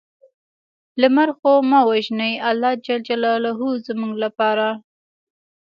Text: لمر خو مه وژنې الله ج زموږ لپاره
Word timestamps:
لمر 1.01 1.29
خو 1.37 1.51
مه 1.69 1.79
وژنې 1.89 2.31
الله 2.49 2.71
ج 2.85 2.87
زموږ 3.99 4.13
لپاره 4.23 4.67